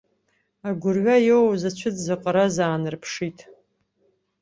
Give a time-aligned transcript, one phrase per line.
[0.67, 3.39] Агәрҩа иоуз ицәыӡ заҟараз аанарԥшит.